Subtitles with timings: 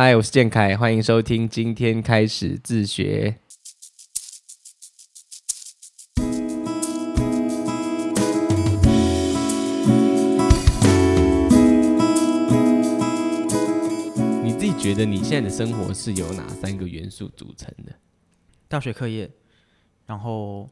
[0.00, 3.34] 嗨，我是建凯，欢迎收听今天开始自学。
[14.44, 17.92] 你自己觉得你现在的生活是由哪三个元素组成的？
[18.68, 19.28] 大学课业，
[20.06, 20.70] 然后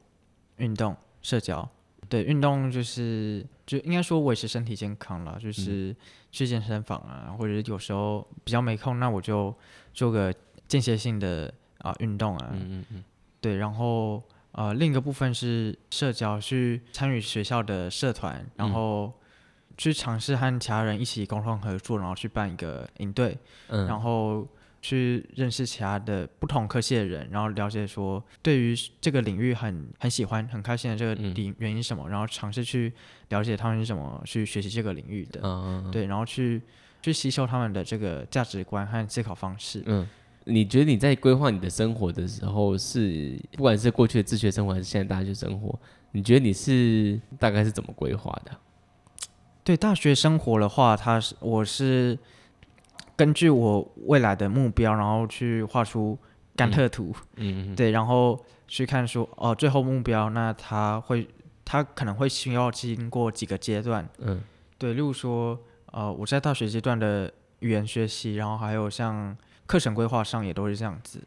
[0.58, 1.68] 运动、社交。
[2.08, 5.94] 对，运动就是就应该说维持身体健康了，就是
[6.30, 9.54] 去健身房啊，或者有时候比较没空，那我就
[9.92, 10.32] 做个
[10.68, 12.50] 间歇性的啊运动啊。
[12.52, 13.04] 嗯嗯嗯。
[13.40, 19.12] 对，然后呃另一个部分是社交，去参与学校的社团，然后
[19.76, 23.36] 去尝试和其他人一起共同合作，然后去办一个营队，
[23.68, 24.46] 然后。
[24.86, 32.92] 去认识其他的不同科系的人，然后了解说对于这个领域很很喜欢、很开心的这个理原因是什么，然后尝试去
[33.30, 35.40] 了解他们是怎么去学习这个领域的，
[35.90, 36.62] 对，然后去
[37.02, 39.82] 去吸收他们的这个价值观和思考方式。
[39.86, 40.06] 嗯，
[40.44, 45.76] 你觉得你在规划你的生活的时候，是不管是过去的自学生活还是现在大学生活，
[46.12, 48.52] 你觉得你是大概是怎么规划的？
[49.64, 52.16] 对大学生活的话，他是我是。
[53.16, 56.18] 根据我未来的目标，然后去画出
[56.54, 61.26] 甘特图，嗯，对，然后去看说，哦，最后目标，那他会，
[61.64, 64.42] 他可能会需要经过几个阶段，嗯，
[64.76, 65.58] 对，例如说，
[65.92, 71.22] 呃，我在大学阶段的语言学习，然后还有像课程规划上也都是这样子。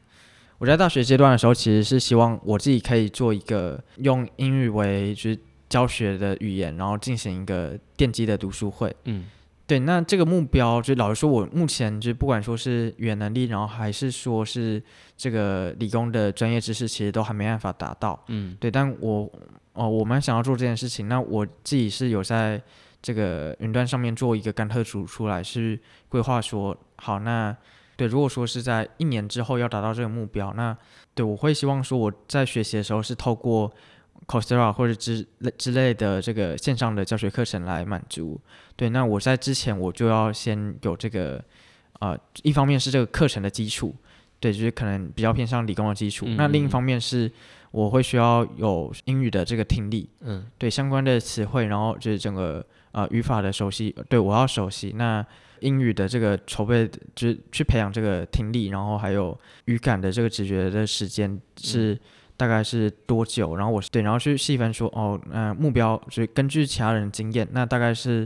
[0.60, 9.26] 我在大学阶段的时候，其实是希望我自己可以做一个用英语为就是教学的语言，然后进行一个奠基的读书会，嗯。
[9.70, 14.81] 对，那这个目标就老实说，我目前就不管说是语言能力，然后还是说是
[15.16, 18.20] 这个理工的专业知识，其实都还没办法达到。
[18.30, 19.31] 嗯，对，但我
[19.73, 22.59] 哦，我们想要做这件事情，那我自己是有在
[23.00, 27.56] 这个云端上面做一个甘特组出来，是规划说，好，那
[27.95, 30.76] 对，如果说是在一年之后要达到这个目标，那
[31.14, 33.72] 对我会希望说我在学习的时候是透过。
[34.28, 38.39] Coursera 或者之类之类的这个线上的教学课程来满足，
[38.76, 41.44] 对，那我在之前我就要先有这个，
[41.99, 43.95] 呃，一方面是这个课程的基础，
[44.39, 47.32] 对，就是可能比较偏向理工的基础，那另一方面是
[47.71, 55.26] 我会需要有英语的这个听力，嗯，对，相关的词汇，然后就是整个呃语法的熟悉，对我要熟悉，那
[55.61, 61.99] 英语的这个筹备就是去培养这个听力，然后还有语感的这个直觉的时间是。
[62.39, 63.58] 大概是多久？
[63.58, 68.26] 然后我是对，然后去细分说，哦，嗯，目标就是根据其他人经验，那大概是，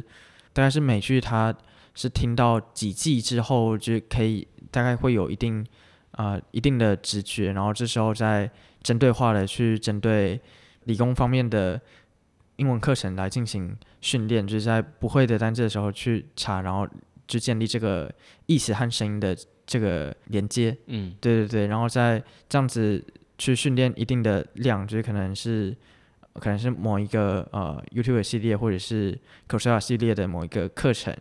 [0.53, 1.51] 大概是每句他
[1.95, 5.65] 是听到几季之后就可以，大概会有一定，
[6.11, 8.47] 啊，一定的直觉，然后这时候再
[8.83, 10.39] 针对化的去针对
[10.83, 11.81] 理工方面的
[12.57, 16.87] 英文课程来进行训练，就是在不会的单词的时候去查，然后
[17.25, 18.13] 就建立这个
[18.45, 19.35] 意思和声音的
[19.65, 20.77] 这个连接。
[20.85, 23.03] 嗯，对对对，然后再这样子。
[23.37, 25.75] 去训练一定的量，就是可能是
[26.35, 31.15] 可能是某一个呃 YouTube 系列或者是 Coursera 系列的某一个课程，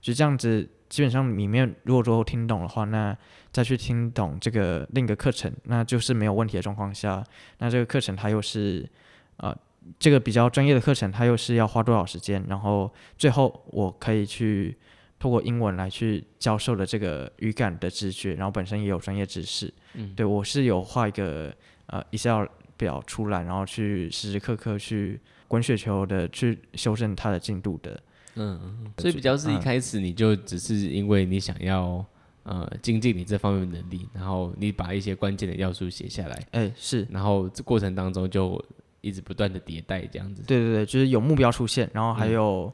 [0.00, 0.68] 就这样子。
[0.88, 3.14] 基本上里面如果说听懂的话，那
[3.52, 7.22] 再去听懂这个另一个课程，那就是没有问题的状况下，
[7.58, 8.88] 那这个课程它又是
[9.36, 9.54] 呃
[9.98, 12.42] 这个比较专业的课程，它又是要花多少时间？
[12.48, 14.76] 然后最后我可以去。
[15.18, 19.72] 通过英文来去教授的这个语感的直觉，然后本身也有专业知识。
[19.94, 21.52] 嗯，对我是有画一个
[21.86, 22.44] 呃 Excel
[22.76, 28.00] 表出来，然后去时时刻刻去滚雪球的去修正它的进度的。
[28.36, 32.04] 嗯，所以比较是一开始你就只是因为你想要
[32.44, 36.46] 呃精进你这方面能力，然后你把一些关键的要素写下来。
[36.52, 37.04] 哎，是。
[37.10, 38.64] 然后这过程当中就
[39.00, 40.44] 一直不断的迭代这样子。
[40.46, 42.72] 对对对，就是有目标出现，然后还有。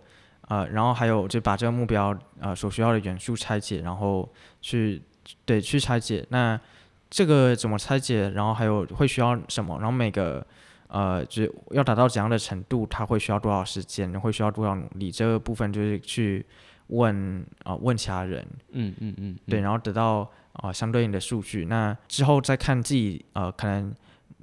[0.49, 4.29] 呃，然后还有就把这个目标呃所需要的元素拆解，然后
[4.61, 5.01] 去
[5.45, 6.25] 对去拆解。
[6.29, 6.61] 那
[7.09, 8.29] 这个怎么拆解？
[8.31, 9.77] 然后还有会需要什么？
[9.79, 10.47] 然后每个
[10.89, 12.87] 呃就要达到怎样的程度？
[12.91, 14.21] 它会需要多少时间？
[14.21, 15.11] 会需要多少努力？
[15.11, 16.45] 这个部分就是去
[16.89, 18.47] 问啊问其他人。
[18.73, 19.39] 嗯嗯嗯。
[19.49, 21.65] 对，然后得到啊相对应的数据。
[21.67, 23.95] 那之后再看自己呃可能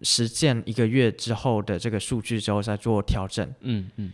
[0.02, 3.48] 实践一个月之后的这个数据之后再做调整。
[3.60, 4.12] 嗯嗯。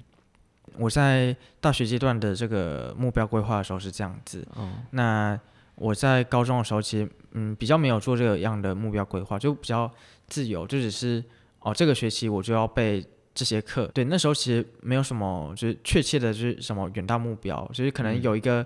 [0.80, 4.48] 我在大学阶段的这个目标规划的时候是这样子，
[4.92, 5.40] 那
[5.76, 9.92] 我在高中的时候其实嗯比较没有做这个样的目标规划，就比较
[10.28, 11.24] 自由，就只是
[11.60, 13.04] 哦这个学期我就要背
[13.36, 18.66] 这些课，对，那时候其实没有什么就是确切的就是什么远大目标，就是可能有一个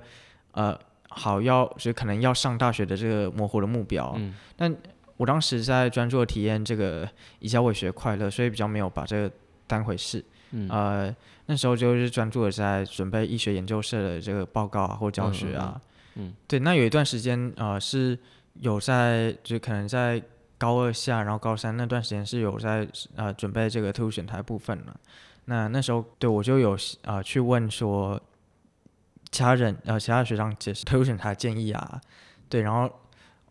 [0.51, 0.77] 呃
[1.09, 4.73] 好要就是可能要上大学的这个模糊的目标，嗯，但
[5.17, 7.07] 我当时在专注的体验这个
[7.39, 9.31] 以教为学快乐，所以比较没有把这个
[9.67, 10.23] 当回事。
[10.69, 11.15] 呃，
[11.45, 15.79] 那时候就是专注的在准备医学研究社的这个报告啊或教学啊，
[16.15, 18.17] 嗯，对，那有一段时间呃是
[18.55, 20.21] 有在，就可能在
[20.57, 24.95] 高二下，然后高三那段时间是有在呃准备这个特殊选材部分了。
[25.45, 28.21] 那那时候对我就有啊去问说，
[29.31, 32.01] 其他人呃其他学长解释特殊选材建议啊，
[32.47, 32.91] 对，然后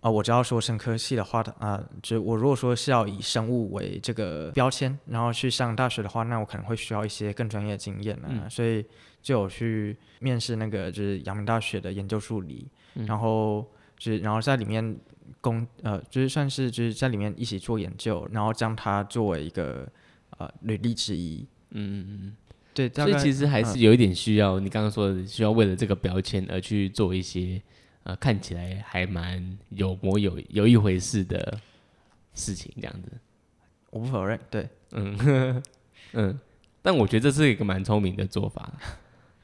[0.01, 8.85] 啊我只要说生科系的话的啊，就我如果说是要以生物为这个标签，然后去上大学的话，那我可能会需要一些更专业的经验啊，所以
[9.21, 12.67] 就有去面试那个就是阳明大学的研究助理，
[13.07, 13.67] 然后
[13.99, 14.97] 就是然后在里面
[15.41, 19.87] 工呃就是算是就是在里面一起做研究，然后将它作为一个
[20.39, 21.47] 呃履历之一。
[21.73, 22.37] 嗯嗯嗯，
[22.75, 27.63] 对，所以其实还是有一点需要，你刚刚说的需要为了这个标签而去做一些
[28.11, 31.59] 呃看起来还蛮有模有有一回事的
[32.35, 33.13] 事情，这样子。
[33.91, 35.63] 我不否认，对，嗯
[36.13, 36.39] 嗯，
[36.83, 38.73] 但我觉得这是一个蛮聪明的做法。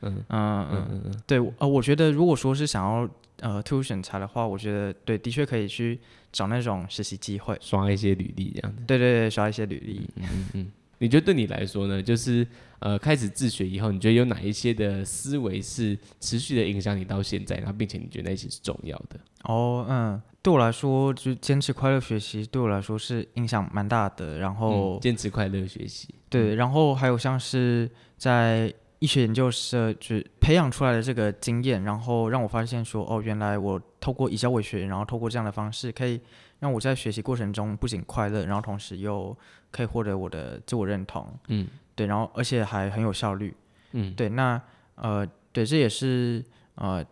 [0.02, 3.08] 嗯嗯嗯嗯，对，呃，我觉得如果说是想要
[3.40, 5.98] 呃特殊选材的话，我觉得对，的确可以去
[6.32, 8.82] 找那种实习机会，刷一些履历这样子。
[8.86, 10.08] 对对对，刷一些履历。
[10.16, 10.72] 嗯嗯嗯。
[10.98, 12.02] 你觉得对你来说呢？
[12.02, 12.46] 就是
[12.78, 19.18] 呃，开始自学以后，你觉得有哪一些的思维是持续的影响你到现在，然后并且你觉得那些是重要的？
[19.44, 24.38] 哦，嗯，对我来说，就坚持快乐学习，对我来说是影响蛮大的。
[24.38, 36.20] 然后坚持快乐学习，对，然后还有像是在医学研究社就培养出来的这个经验，然后让我发现说，哦，原来我透过以教为学，然后透过这样的方式，可以
[36.60, 39.36] 让我在学习过程中不仅快乐，然后同时又
[39.70, 43.54] 可以获得我的自我认同，嗯，对，然后而且还很有效率，
[43.92, 44.60] 嗯，对，那
[44.94, 46.42] 呃，对，这也是
[46.76, 47.04] 呃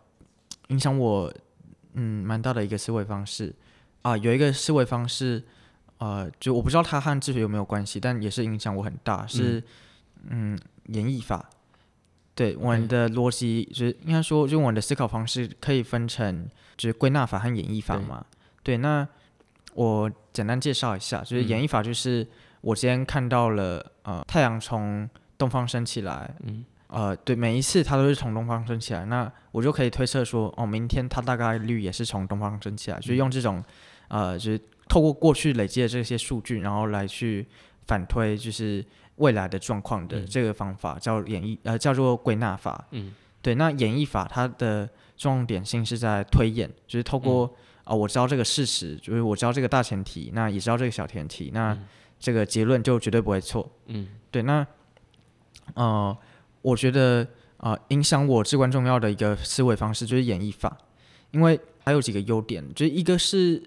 [0.69, 1.31] 影响我
[1.93, 3.53] 嗯蛮大的一个思维方式。
[4.01, 5.43] 啊，有一个思维方式，
[5.97, 9.63] 呃，就我不知道它和自学有没有关系，但也是影响我很大，是
[10.29, 10.55] 嗯
[10.89, 11.49] 演绎法，
[12.35, 16.47] 对，我们的逻辑就是应该说，就我们的思考方式可以分成
[16.77, 18.23] 就是归纳法和演绎法嘛，
[18.61, 19.07] 对，那
[19.73, 22.27] 我简单介绍一下，就是演绎法就是。
[22.61, 33.63] 我今天看到了，呃，太阳从东方升起来，嗯，呃，对，每一次它都是从东方升起来，那我就可以推测说，哦，明天它大概率也是从东方升起来，就用这种，
[34.07, 37.45] 呃，就是透过过去累积的这些数据，然后来去
[37.85, 38.83] 反推，就是
[39.15, 47.49] 未来的状况的这个方法叫演绎，呃，叫做归纳法，嗯，对，那演绎法它的重点性是在推演，就是透过，
[47.83, 51.77] 啊，我知道这个事实，就是我知道这个大前提，那也知道这个小前提，那
[52.19, 53.69] 这个结论就绝对不会错。
[53.87, 54.41] 嗯，对。
[54.43, 54.65] 那，
[55.75, 56.17] 呃，
[56.61, 57.25] 我觉得
[57.57, 60.77] 啊，影响我至关重要的一个思维方式就是演绎法，
[61.31, 63.61] 因为还有几个优点，就是一个是，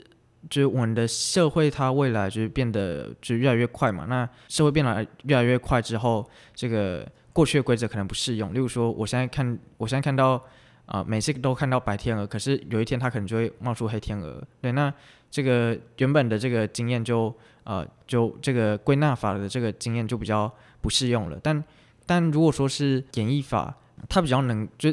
[0.48, 4.06] 就是我们的社会它未来就是变得就越来越快嘛。
[4.08, 8.52] 那社会变得越来越快之后，这个过去的规则可能不适用。
[8.52, 10.42] 例如说，我现在看，我现在看到
[10.86, 14.42] 啊，每次都看到白天鹅，可是有一天它可能就会冒出黑天鹅。
[14.60, 14.92] 对，那
[15.30, 17.34] 这个原本的这个经验就。
[17.64, 20.50] 呃，就这个归纳法的这个经验就比较
[20.80, 21.38] 不适用了。
[21.42, 21.62] 但
[22.06, 23.76] 但如果说是演绎法，
[24.08, 24.90] 它比较能，就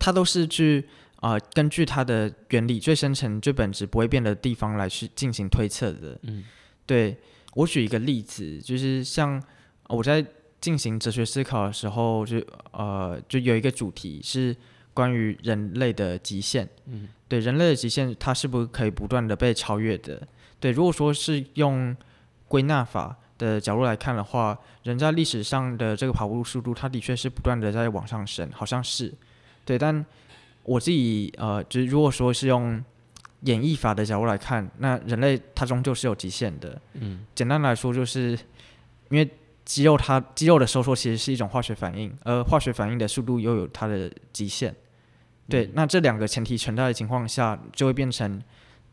[0.00, 0.84] 它都是去
[1.20, 6.18] 啊，根据它的原理最深层、最本质不会变的地方来去进行推测的。
[6.22, 6.44] 嗯，
[6.86, 7.16] 对
[7.54, 9.42] 我举一个例子，就是像
[9.88, 10.24] 我在
[10.60, 12.40] 进行哲学思考的时候，就
[12.72, 14.54] 呃，就有一个主题是
[14.94, 16.68] 关于人类的极限。
[16.86, 20.26] 嗯，对，人类的极限，它是不是可以不断的被超越的？
[20.60, 21.96] 对，如果说是用
[22.46, 29.12] 归纳法的角度来看的话，人在历史上的这个跑步速度，它的确是不断的在往上升，好像是，
[29.64, 29.78] 对。
[29.78, 30.04] 但
[30.68, 32.84] 我自己呃，就是如果说是用
[33.40, 36.80] 演绎法的角度来看，那人类它终究是有极限的。
[36.94, 37.24] 嗯。
[37.34, 38.38] 简单来说，就是
[39.10, 39.28] 因为
[39.64, 44.74] 肌肉它肌肉的收缩其实是一种化学反应，而化学反应的速度又有它的极限。
[45.48, 45.70] 对。
[45.74, 48.42] 那这两个前提存在的情况下，就会变成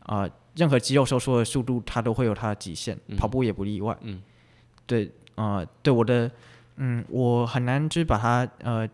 [0.00, 0.28] 啊。
[0.58, 3.94] 任何肌肉收缩的速度，它都会有它的极限，跑步也不例外。
[4.00, 4.22] 嗯，
[4.86, 6.30] 对，呃，对我的，
[6.76, 8.88] 嗯，我很难就是把它呃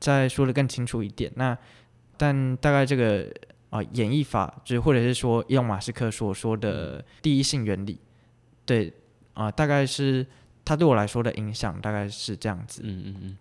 [0.00, 1.30] 再说的更清楚一点。
[1.36, 1.54] 那
[2.16, 3.30] 但大概这个
[3.70, 7.98] 啊演绎法，就是或者是说伊隆马斯克所说的第一性原理，
[8.64, 8.92] 对
[9.32, 10.26] 啊，大概是
[10.64, 12.82] 他对我来说的影响，大概是这样子。
[12.84, 13.38] 嗯嗯嗯，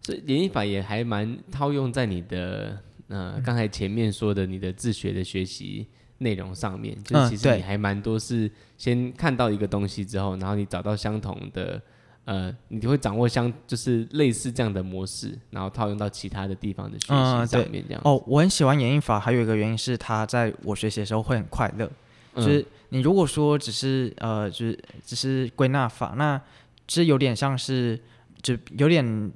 [0.00, 5.86] 这演绎法也还蛮套用在你的呃刚才前面说的你的自学的学习。
[6.18, 11.78] 内容上面，就是其实你还蛮多是先看到一个东西之后，然后你找到相同的，
[12.26, 18.02] 呃，你就会掌握相就是类似这样的模式，然后套用到其他的地方的学习上面这样。
[18.04, 21.90] 哦，我很喜欢演绎法，还有一个原因是它在我学习的时候会很快乐。
[22.34, 26.38] 就是你如果说只是呃，就是只是归纳法，那
[26.86, 27.98] 其实有点像是
[28.42, 29.32] 就有点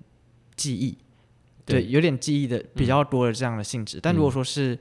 [0.54, 0.98] 记忆，
[1.64, 3.98] 对，有点记忆的比较多的这样的性质。
[4.02, 4.78] 但如果说是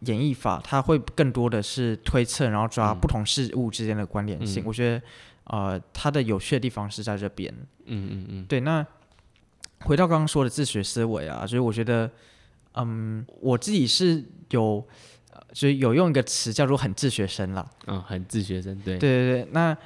[0.00, 4.62] 演绎法，它会更多的是推测，然后抓不同事物之间的关联性。
[4.66, 5.02] 我觉得，
[5.46, 7.52] 呃，它的有趣的地方是在这边。
[7.86, 8.44] 嗯嗯嗯。
[8.46, 8.86] 对，那
[9.80, 12.10] 回到刚刚说的自学思维啊，所以我觉得，
[12.74, 14.86] 嗯，我自己是有，
[15.52, 17.70] 就是有用一个词叫做“很自学生”了。
[17.86, 18.98] 嗯，很自学生，对。
[18.98, 19.76] 对对对，那。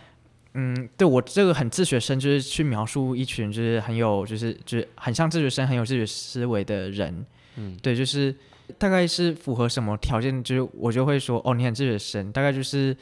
[0.55, 7.25] 嗯，对我这个很自学生，就是去描述一群就是很有，就是就是很像自学生，很有自学思维的人。
[7.55, 8.35] 嗯，对，就是
[8.77, 12.97] 大概是符合什么条件，就是我就会说，哦，你很自学生，大概就是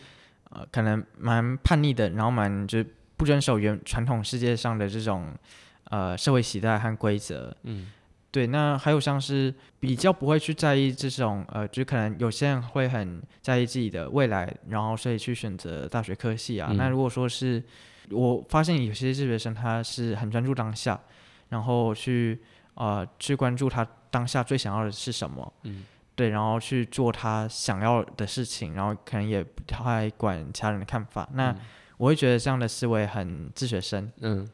[0.51, 2.87] 呃，可能蛮叛逆的，然后蛮就是
[3.17, 5.33] 不遵守原传统世界上的这种
[5.85, 7.57] 呃社会习代和规则。
[7.63, 7.93] 嗯。
[8.31, 16.71] 对，那还有像是比较不会去在意这种，呃，就可能有些人会很在意自己的未来，然后所以去选择大学科系啊。
[16.77, 17.61] 那如果说是，
[18.11, 21.01] 我发现有些自学生他是很专注当下，
[21.49, 22.39] 然后去
[22.75, 25.85] 呃去关注他当下最想要的是什么，嗯，
[26.19, 31.29] 对，然后去做他想要的事情，然后可能也不太管其他人的看法。
[31.35, 31.55] 那
[31.97, 34.45] 我会觉得这样的思维很自学生，嗯。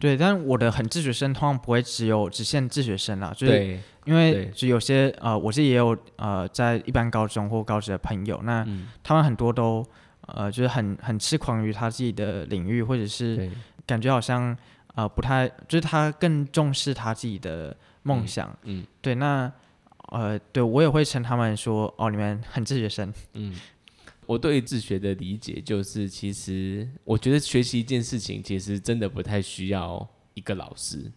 [0.00, 8.66] 对，但我的很自学生通常不会只有只限自学生啦，就是因为就有些呃，我是也有呃，在一般高中或高职的朋友，那
[9.02, 9.86] 他们很多都
[10.26, 13.50] 呃，就是很很痴狂于他自己的领域，或者是
[13.86, 14.56] 感觉好像
[14.96, 19.52] 呃不太，就是他更重视他自己的梦想，嗯，对，那
[20.14, 23.54] 呃，对我也会称他们说哦，你们很自学生，嗯。
[24.26, 31.12] 我对自学的理解就是，其实我觉得学习一件事情，其实真的不太需要一个老师，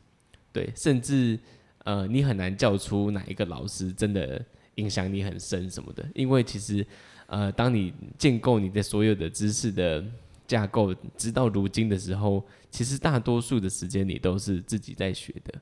[0.52, 1.40] 对，甚至
[1.86, 6.86] 呃，你很难叫出哪一个老师真的影响你很深什么的，因为其实
[7.28, 10.04] 呃，当你建构你的所有的知识的
[10.46, 15.62] 架构，直到如今的时候，其实大多数的时间你都是自己在学的，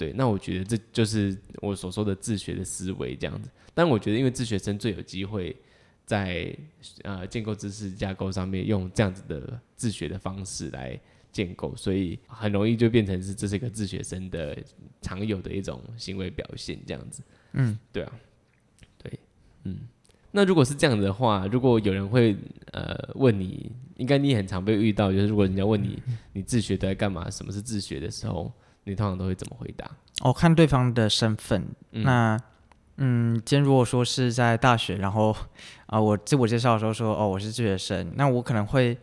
[0.00, 5.54] 对，那我觉得这就是我所说的自学的思维这样子，但我觉得因为自学生最有机会。
[6.06, 6.52] 在
[7.04, 10.98] 呃建构知识架构上面用这样子的自学的方式来
[11.30, 14.58] 建构，所以很容易就变成是这是一个自学生的
[15.00, 17.22] 常有的一种行为表现，这样子。
[17.52, 18.12] 嗯，对啊，
[18.98, 19.20] 对，
[19.62, 19.78] 嗯。
[20.32, 22.36] 那如果是这样的话，如果有人会
[22.72, 26.02] 呃问你，应该你也很常被遇到，就是如果人家问你
[26.32, 28.52] 你自学都在干嘛，什么是自学的时候，
[28.90, 29.90] 你通常都会怎么回答？
[30.22, 32.38] 哦，看对方的身份，那。
[33.02, 35.34] 嗯，今天如果说是在大学，然后
[35.86, 38.94] 啊，我自我介绍的时候说，哦，我是自学生，那我可能会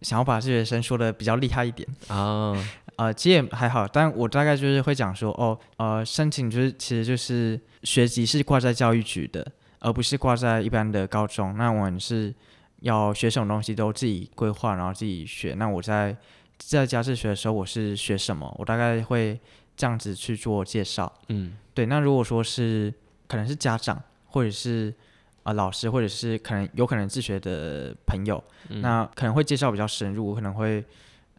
[0.00, 2.56] 想要把自学生说的比较厉害一点啊，
[2.96, 9.46] 呃，其实也还好，但我大概就是会讲说，哦，呃，申请就是其实就是学籍是挂在教育局的，
[9.80, 12.34] 而不是挂在一般的高中，那我们是
[12.80, 15.52] 要学什么东西都自己规划，然后自己学。
[15.58, 16.16] 那我在
[16.58, 19.40] 在家自学的时候，我是学什么，我大概会
[19.76, 21.12] 这样子去做介绍。
[21.28, 22.92] 嗯，对，那如果说是。
[23.28, 24.94] 可能是家长，或者是
[25.42, 30.26] 啊老师，或者是可能有可能自学的朋友，那可能会介绍比较深入。
[30.26, 30.84] 我可能会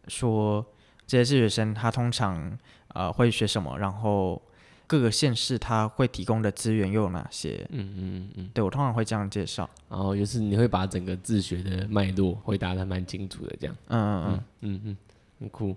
[0.08, 0.66] 说
[1.06, 4.42] 这些自学生他通常呃会学什么，然后
[4.86, 7.66] 各个县市它会提供的资源又有哪些？
[7.70, 9.68] 嗯嗯嗯，对我通常会这样介绍。
[9.88, 13.76] 然后就是你会把整个自学的脉络回答的蛮清楚的，这样。
[13.88, 14.96] 嗯嗯嗯嗯嗯，
[15.40, 15.76] 很酷。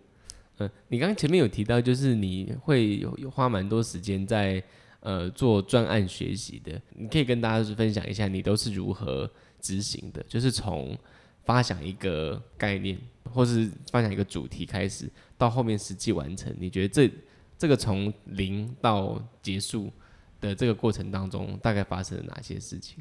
[0.59, 4.63] 嗯，你刚刚前面有提到，就是你会有有花蛮多时间在。
[5.01, 9.29] 呃，做专案学习的，你可以跟大家分享一下，你都是如何
[9.61, 10.21] 执行的？
[10.27, 10.97] 就是从
[11.45, 12.97] 发想一个概念，
[13.31, 17.09] 或是发想一个主题开始，到后面实际完成，你觉得这
[17.57, 19.91] 这个从零到结束
[20.39, 22.97] 的这个过程当中，大概发生了哪些事情？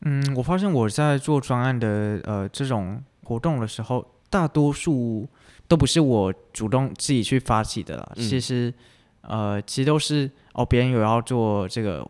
[0.00, 5.28] 嗯，我发现我在做专案的呃这种活动的时候，大多数
[5.68, 8.72] 都不是我主动自己去发起的啦，其实。
[9.22, 12.02] 呃，其实都是哦，别人有要做这个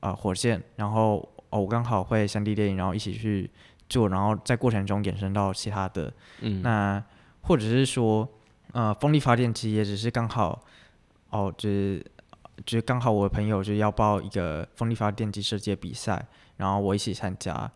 [0.00, 1.16] 呃火箭，然后
[1.50, 3.48] 哦，我刚好会三 D 电影，然后一起去
[3.88, 7.00] 做，然后在过程中衍生到其他的，嗯，那
[7.42, 8.28] 或者是说
[8.72, 10.60] 呃，风力发电机也只是刚好
[11.36, 12.04] 哦，就是
[12.64, 16.26] 就是刚好我的朋友就要报一个风力发电机设计比赛，
[16.56, 17.70] 然后我一起参加。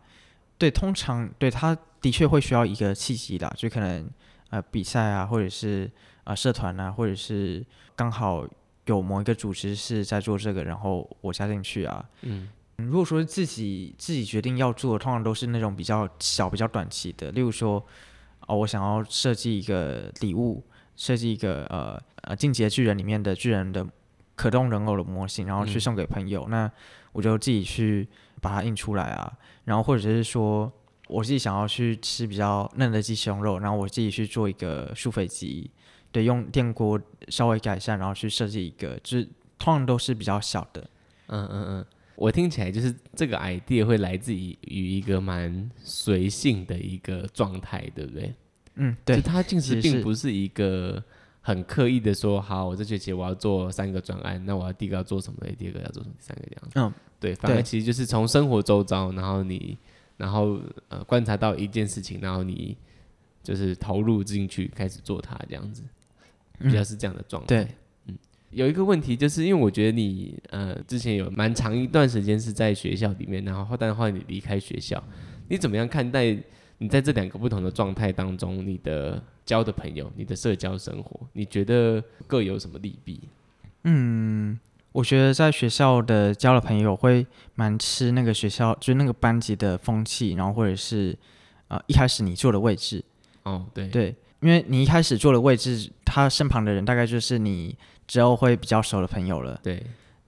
[0.57, 4.09] 对，通常对他的确会需要一个契机的，就可能
[4.49, 5.89] 呃比赛啊，或者是
[6.23, 7.65] 啊社团啊，或者是
[7.95, 8.47] 刚好。
[8.85, 12.03] 有某一个组织是在做这个，然后我加进去啊。
[12.23, 17.31] 嗯，如果说自己自己决定要做，通常都是那种比较小、比较短期的。
[17.31, 17.81] 例如说，
[18.47, 20.61] 哦，我想要设计一个礼物，
[20.95, 23.85] 设计一个呃呃《进阶巨人》里面的巨人的
[24.35, 26.47] 可动人偶的模型，然后去送给朋友。
[26.49, 26.71] 那
[27.11, 28.07] 我就自己去
[28.41, 29.31] 把它印出来啊。
[29.65, 30.71] 然后或者是说，
[31.07, 35.69] 我自己想要去吃比较嫩的鸡胸肉，然后我自己去做一个酥肥鸡。
[36.11, 39.25] 对，用电锅稍微改善，然后去设计一个，就是
[39.57, 40.89] 通常都是比较小的。
[41.27, 48.33] 嗯嗯嗯，我听起来就是这个 idea 会来自于于一个蛮随性的一个状态，对不对？
[48.75, 49.17] 嗯，对。
[49.17, 51.03] 就它其实并不是一个
[51.41, 55.39] 很刻意的说，好，我这学期我要做三个专案，那我要第一个要做什么？
[55.57, 56.15] 第二个要做什么？
[56.17, 56.79] 第三个这样子。
[56.79, 57.35] 嗯，对。
[57.35, 59.77] 反而其实就是从生活周遭，然后你，
[60.17, 60.59] 然后
[60.89, 62.77] 呃观察到一件事情，然后你
[63.43, 65.83] 就是投入进去开始做它，这样子，
[66.59, 67.47] 比较是这样的状态。
[67.47, 67.67] 对。
[68.51, 75.01] 有一个问题，就是因为我觉得你呃之前有蛮长一段时间是在学校里面，然后后但后来你离开学校，
[75.47, 76.37] 你怎么样看待
[76.81, 83.21] 你在这两个不同的状态当中，你的交的朋友，你的社交生活，你觉得各有什么利弊？
[83.83, 84.59] 嗯，
[84.91, 91.15] 我觉得在学校的交了朋友会蛮吃那个学校，就是那个班级的风气，然后或者是
[91.67, 93.03] 呃一开始你坐的位置。
[93.43, 97.77] 哦，对对，因为你一开始坐的位置，他身旁的人大概就是你。
[98.07, 99.81] 之后会比较熟的朋友了，对，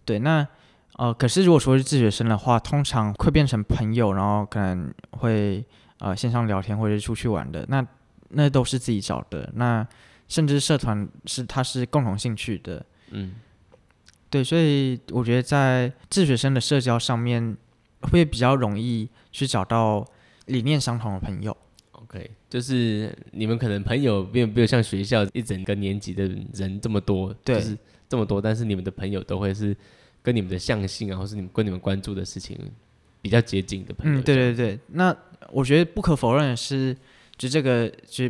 [0.06, 0.48] 对，那
[0.94, 5.62] 呃，可是如果说是自学生的话，通常会变成朋友，然后可能会
[6.04, 7.86] 呃线上聊天或者是出去玩的，那
[8.30, 9.88] 那都是自己找的，那
[10.28, 13.36] 甚至社团是它是共同兴趣的，嗯，
[14.30, 17.56] 对，所以我觉得在自学生的社交上面
[18.02, 20.06] 会比较容易去找到
[20.48, 21.56] 理念相同的朋友。
[21.92, 27.78] OK，就是你们可能朋友并没有像学校一整个年级的人这么多，就是
[28.10, 29.76] 这么多，但是你们的朋友都会是
[30.22, 32.60] 跟你们的相性啊，或是你们跟你们关注的事情
[33.24, 34.20] 比较接近的朋友。
[34.20, 34.80] 嗯，对对对。
[34.90, 35.16] 那
[35.50, 36.96] 我觉得不可否认的是，
[37.36, 38.30] 就这个就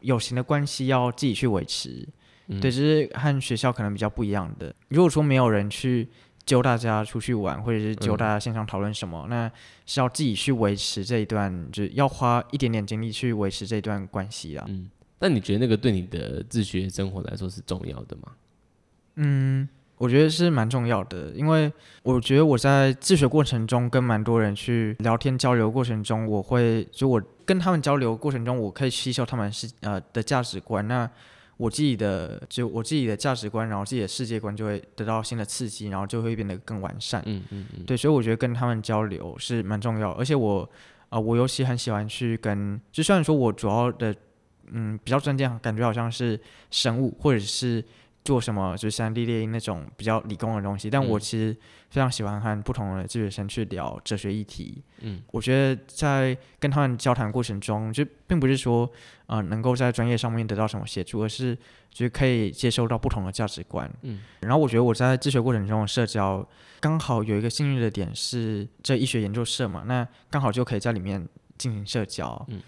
[0.00, 2.04] 友情的关系要自己去维持，
[2.48, 4.74] 对，就是和学校可能比较不一样的。
[4.88, 6.08] 如果说没有人去。
[6.46, 9.48] 揪大家出去玩，或者是揪大家线上讨论什么，那
[9.86, 14.64] 是要自己去维持这一段，就是要花一点点精力去维持这段关系啊。
[14.68, 18.32] 嗯，那你觉得那个对你的自学生活来说是重要的吗？
[19.16, 19.68] 嗯，
[20.00, 21.70] 我觉得是蛮重要的，因为
[22.02, 30.88] 我觉得我在自学过程中跟蛮多人去聊天交流过程中，我会就我跟他们交流过程中，我可以吸收他们是呃的价值观。
[30.88, 31.06] 那
[31.58, 37.22] 我自己的就我自己的价值观，然后自己的世界观就会得到新的刺激，然后就会变得更完善。
[37.26, 37.84] 嗯嗯嗯。
[37.84, 40.66] 对，所以我觉得跟他们交流是蛮重要，而且我
[41.10, 44.16] 啊，我尤其很喜欢去跟，就虽然说我主要的
[44.72, 47.84] 嗯比较专业，感觉好像是生物或者是。
[48.22, 51.56] 做什么就是三 D 猎鹰那种比较理工的东西，但我其实
[51.88, 54.82] 非常喜欢和不同的自学生去聊哲学议题。
[55.00, 58.88] 嗯，我觉得在跟他们交谈过程中，就并不是说
[59.26, 61.56] 呃能够在专业上面得到什么协助，而是
[61.90, 63.90] 就是可以接收到不同的价值观。
[64.02, 66.46] 嗯，然后我觉得我在自学过程中的社交
[66.78, 72.44] 刚好有一个幸运的点是这医学研究社嘛，那刚好就可以在里面进行社交。
[72.48, 72.60] 嗯，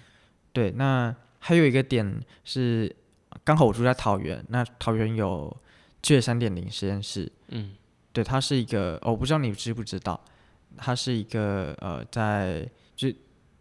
[0.55, 2.97] 对，那还有一个点是。
[3.45, 5.55] 刚好我住在桃园，那桃园有
[6.01, 7.75] 智三点零实验室，嗯，
[8.13, 10.21] 对，它是一个，我不知道你知不知道，
[10.77, 13.09] 它是一个呃，在就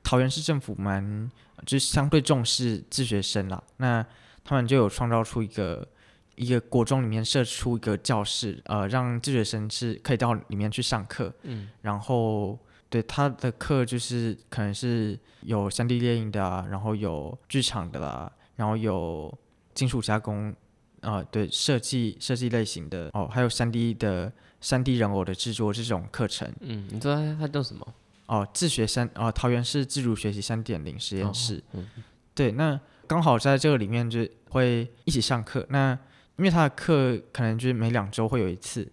[0.04, 1.30] 桃园市政府蛮
[1.66, 4.06] 就是相对重视自学生啦，那
[4.44, 5.88] 他们就有创造出一个
[6.36, 12.58] 一个国中里面设出一个教室，呃，让自学生是可以到里面去上课，嗯，然后
[12.90, 19.32] 对他的课就是可能是有三 D 电影的啊，然后有剧场的啦，然后有。
[19.74, 20.54] 金属加工，
[21.02, 26.52] 啊，对，设计设计类型的哦，还有三 D 的三 D 人偶的制作这种课程。
[26.60, 27.94] 嗯，你知道它叫什么？
[28.28, 31.62] 哦，自学三哦，桃园市自主学习三点零实验室。
[31.74, 31.90] 嗯，
[32.34, 35.66] 对，那刚好在这个里面就会一起上课。
[35.70, 35.98] 那
[36.38, 38.90] 因为他的课可能就是每两周会有一次。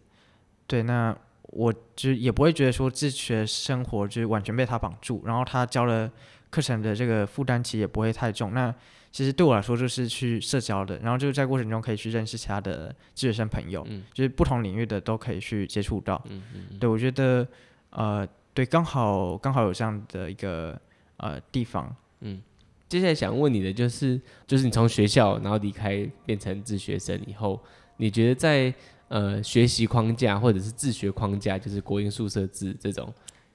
[0.66, 6.10] 对，那我就也不会觉得说自学生活就是完全被他绑住，然后他教了
[6.50, 8.52] 课程的这个负担其实也不会太重。
[8.52, 8.74] 那
[9.18, 16.24] 其实对我来说就是去社交的，然后就是在过程中可以去认识其他的自学生朋友，就是不同领域的都可以去接触到。
[16.28, 16.78] 嗯嗯。
[16.78, 17.44] 对，我觉得
[17.90, 20.80] 呃，对，刚好刚好有这样的一个
[21.16, 21.92] 呃地方。
[22.20, 22.40] 嗯。
[22.88, 27.60] 接下来想问你的就是，就是你从学校然后离开变成自学生以后，
[27.96, 28.72] 你觉得在
[29.08, 33.12] 呃学习框架或者是自学框架，就是国营宿舍制这种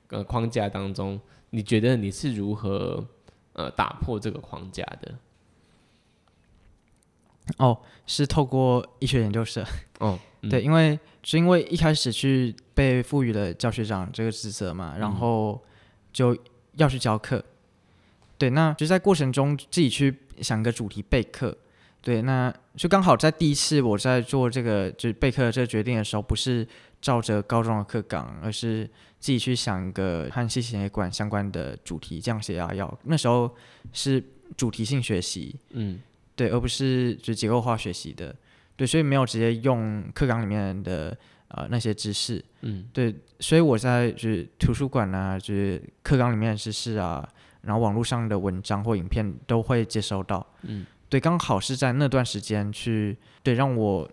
[0.09, 1.17] 呃框架当中，
[1.51, 3.01] 你觉得你是如何
[3.53, 5.15] 呃打破这个框架的？
[7.57, 7.77] 哦，
[8.07, 9.65] 是透过医学研究社。
[9.99, 10.17] 哦，
[10.49, 15.61] 对，因为是因为一开始去被赋予了教学长这个职责嘛，然后
[16.11, 16.37] 就
[16.75, 17.43] 要去教课。
[18.37, 21.57] 对，那就在过程中自己去想个主题备课。
[22.01, 26.67] 对，那就刚好在第一次我在做这个就是备课这个决定的时候，不是
[27.01, 28.85] 照着高中的课纲，而是
[29.19, 32.99] 自己去想一个和心血管相关的主题，降血压药。
[33.03, 33.49] 那时候
[33.93, 34.21] 是
[34.57, 35.55] 主题性学习。
[35.69, 36.01] 嗯。
[36.35, 38.35] 对，而不是就结构化学习的，
[38.75, 41.15] 对，所以没有直接用课纲里面的
[41.49, 47.27] 呃那些知识，嗯，对，所以我在就是图书馆啊，就是课纲里面的知识啊，
[47.61, 54.09] 然后网络上的文章或影片都会接收到，嗯，对，刚好是在那段时间去，对，让我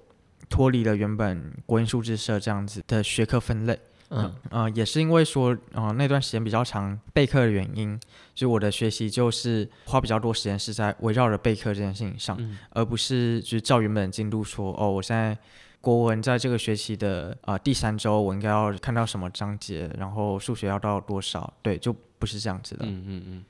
[0.48, 3.78] 脱离了原本国营数字社这样子的学科分类。
[4.10, 7.98] 嗯呃，也是因为说，呃，那段时间比较长备课的原因，
[8.34, 12.36] 就我的学习就是花比较多时间是在围绕着备课这件事情上，
[12.70, 15.38] 而不是就是照原本的进度说，哦，我现在
[15.80, 22.84] 国文在这个学期的啊第三周，我应该要看到什么章节，然后数学要到多少，对，就不是这样子的。
[22.84, 23.44] 嗯嗯嗯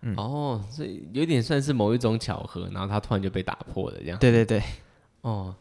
[0.00, 0.14] 嗯。
[0.16, 4.18] 哦，所以有点算是某一种巧合，然后它突然就被打破了，这样。
[4.18, 4.62] 对对对。
[5.20, 5.54] 哦。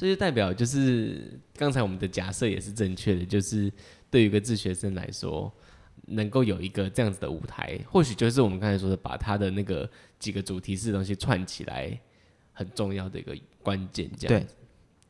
[0.00, 3.68] 这就代表，就是刚才我们的假设也是正确的，就是
[4.08, 5.52] 对于一个自学生来说，
[6.06, 11.98] 能够有一个这样子的舞台，或许就是我们刚才说的，把他的那个几个主题式的东西串起来，
[12.52, 14.08] 很重要的一个关键。
[14.16, 14.54] 这样子，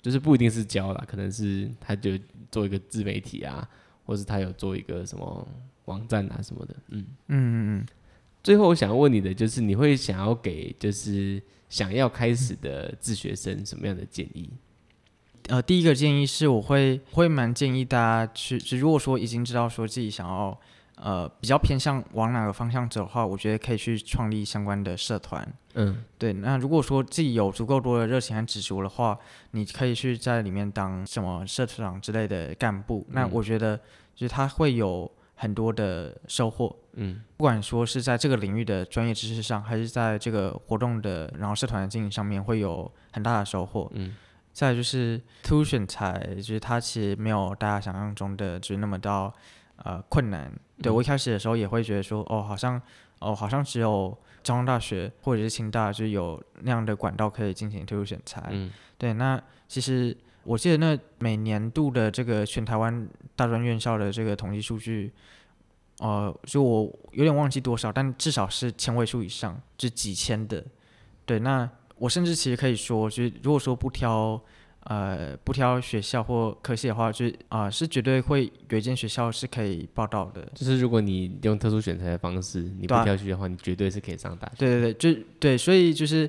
[0.01, 2.19] 就是不一定是教啦，可能是他就
[2.51, 3.69] 做一个自媒体啊，
[4.07, 5.47] 或是他有做一个什么
[5.85, 6.75] 网站啊什么的。
[6.89, 7.87] 嗯嗯嗯嗯。
[8.43, 14.49] 最后我想要问你的就是，你会想要给就是想要开始的自学生什么样的建议？
[15.49, 20.59] 呃，第一个建议是，我会会蛮建议大家去，就如果说已经知道说自己想要，
[20.97, 25.47] 呃，比较偏向往哪个方向走的话，我觉得可以去创立相关的社团。
[25.75, 26.35] 嗯，对。
[26.35, 29.19] 那如果说自己有足够多的热情和执着的话，
[29.53, 33.07] 你可以去在里面当什么社长之类的干部。
[33.11, 33.77] 那我觉得
[34.15, 36.77] 就是他会有很多的收获。
[36.95, 43.91] 嗯，不管说是在这个领域的专业知识上，还是在这个活动的然后社团的经营上面，会有很大的收获。
[43.95, 44.15] 嗯。
[44.59, 49.33] 再就是突选材，就是它其实没有大家想象中的就是那么到
[49.85, 50.53] 呃困难。
[50.83, 52.83] 对我一开始的时候也会觉得说，哦，好像
[53.21, 58.49] 哦，好像只有交通大学或者是清大就有那样的管道可以进行特殊选材。
[58.51, 58.73] 嗯。
[58.97, 65.13] 对，那其实我记得那每年度的这个全台湾大专院校的这个统计数据，
[66.01, 70.65] 呃，就我有点忘记多少，但至少是千位数以上，就几千的。
[71.25, 71.71] 对，那。
[71.99, 74.41] 我甚至其实可以说，就是如果说不挑，
[74.85, 80.47] 呃，不挑学校或科系的话，就是啊，是绝对会有一间学校是可以报到的。
[80.55, 84.55] 就是如果你用特殊选材的方式，你不挑学的话，你绝对是可以上大学。
[84.59, 86.23] 对对对，就对，所以就是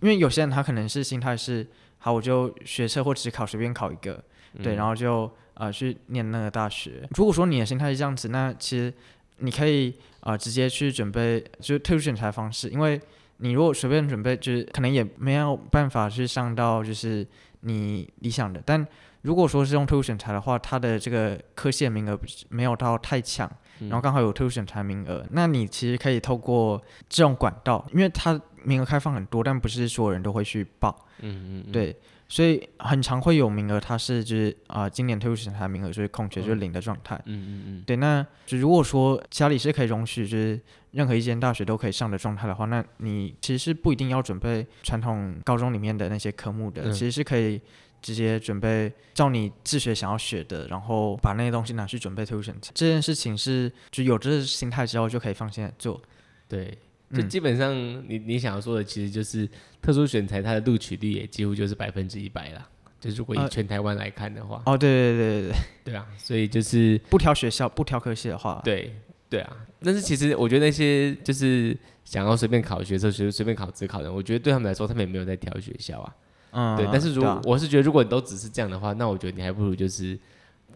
[0.00, 1.66] 因为有些人他可能是心态是，
[1.98, 4.22] 好，我就学车或只考随便考一个，
[4.62, 7.08] 对，然后就呃去念那个大学。
[7.16, 8.92] 如果说你的心态是这样子，那其实
[9.38, 13.00] 你可以啊直接去准备就是特殊选材方式，因为。
[13.38, 17.26] 你如果随便准备，就是可能也没有办法去上到就是
[17.60, 18.62] 你理想的。
[18.64, 18.86] 但
[19.22, 22.18] 如果说是用特殊选材的话，它的这个科线名额
[22.48, 31.06] 没有到太强，然后刚好有特殊选材名额，那你其实可以透过这种管道，因为它名额开放很多，但不是所有人都会去报。
[31.20, 31.96] 嗯嗯，对。
[32.28, 37.14] 所以很常会有名额，它是就是啊，今年退入审查名额就是空缺，就是零的状态。
[37.26, 37.82] 嗯嗯嗯。
[37.86, 40.60] 对，那就如果说家里是可以容许，就是
[40.90, 47.60] 任何一间大学都可以上的状态的话，那你其实是不一定要准备传统高中里面的那些科目的，其实是可以
[48.02, 52.72] 直接准备照你自学想要学的，然后把那些东西拿去准备退入审查。
[52.74, 56.02] 这件事情是就有这个心态之后就可以放心的做。
[56.48, 56.76] 对。
[57.14, 57.74] 就基本上，
[58.08, 59.48] 你你想要说的，其实就是
[59.80, 62.68] 特殊选材，它的录取率也几乎就是百分之一百了。
[62.98, 68.92] 就如果以全台湾来看的话，哦，对对对对对，对啊，所以就是不挑学校、不挑科系的话，对
[69.28, 69.56] 对啊。
[69.80, 76.16] 但是其实我觉得那些就是想要随便考学、随随便考职考的，我觉得对他们来说，他们也没有在挑学校啊。
[76.52, 76.88] 嗯，对。
[76.90, 80.18] 但是如果我是觉得，如果你都只是这样的话，那我觉得你还不如就是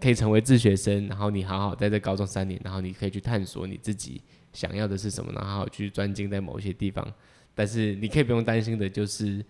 [0.00, 4.20] 可以成为自学生，然后你好好在这高中三年，然后你可以去探索你自己。
[4.52, 7.06] 想要的是什么，然后去专精在某些地方，
[7.54, 9.44] 但是你可以不用担心的，就是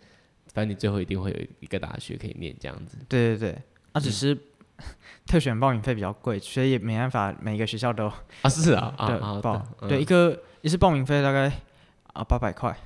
[0.53, 2.99] 反正你最后一定会有一个大学可以念这样子。
[3.09, 4.37] 对对对，啊，只是
[5.27, 8.07] 特选报名费比较贵，所以也没办法每个学校都
[8.43, 11.51] 啊是啊啊 报对一个一次报名费大概
[12.13, 12.77] 啊八百块，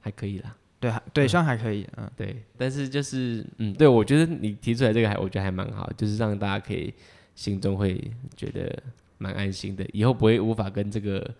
[0.00, 0.54] 还可以啦。
[0.80, 6.92] 对对，算还可以，嗯对，但是就是嗯对我觉得你提出来这个还我觉得还蛮好，就是让大家可以
[7.34, 8.82] 心中会觉得
[9.16, 11.34] 蛮安心的，以后不会无法跟这个。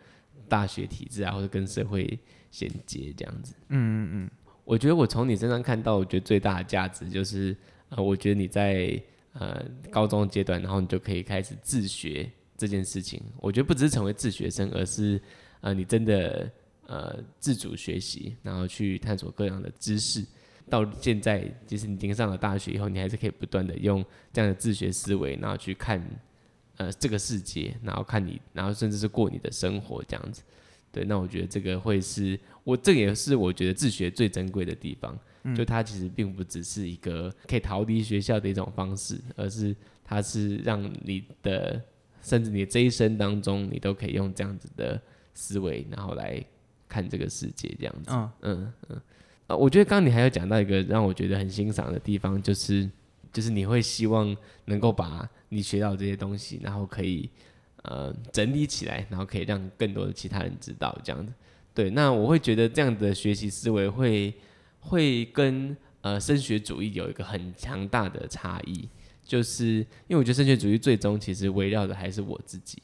[0.49, 2.19] 大学体制啊，或者跟社会
[2.51, 3.55] 衔接这样子。
[3.69, 4.31] 嗯嗯嗯，
[4.65, 7.57] 我觉得我从你身上看到，我觉得最大的价值就是，
[7.89, 9.03] 呃，我觉得你在
[9.33, 13.23] 呃高中阶段，然后你就可以开始自学这件事情。
[13.41, 15.21] 我觉得不只是成为自学生，而是
[15.61, 16.51] 呃你真的
[16.87, 20.25] 呃自主学习，然后去探索各样的知识。
[20.71, 26.01] 到现在，即使你已经上了大学以后，你还是可以不断的用这样的自学思维，然后去看。
[26.77, 30.43] 呃，这个世界，然后看你，然后甚至是过你的生活这样子，
[30.91, 35.19] 对，那我觉得这个会是我，这也是我觉得自学最珍贵的地方，
[35.55, 41.81] 就它其实并不只是一个可以逃离学校的一种方式，而是它是让你的
[42.23, 45.01] 甚至你这一生当中，你都可以用这样子的
[45.35, 46.43] 思维，然后来
[46.89, 48.11] 看这个世界这样子。
[48.11, 49.01] 嗯嗯嗯。
[49.47, 52.89] 啊，我觉得刚刚你还有讲到一个让我觉得很欣赏的地方，就是
[53.35, 57.29] 就是你会希望能够把你学到这些东西，然后可以
[57.83, 61.33] 呃整理起来，然后可以让更多的其他人知道这样子。
[61.75, 64.33] 对，那我会觉得这样的学习思维会
[64.79, 68.89] 会跟呃升学主义有一个很强大的差异，
[69.25, 72.81] 就是因为我觉得升学主义最终其实围绕的还是我自己，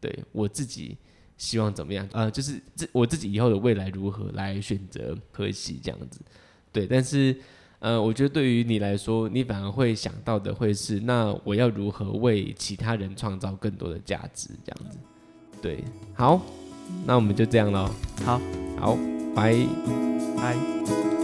[0.00, 0.96] 对我自己
[1.36, 6.20] 希望怎么样，呃，就是自我自己以后的未来如何来选择科系这样子，
[6.72, 7.36] 对，但是
[7.82, 14.98] 呃，我觉得对于你来说，你反而会想到的会是，那我要如何为其他人创造更多的价值这样子，
[15.60, 16.40] 对，好。
[17.06, 17.88] 那我们就这样喽。
[18.24, 18.40] 好，
[18.78, 18.98] 好，
[19.34, 19.56] 拜
[20.36, 21.21] 拜。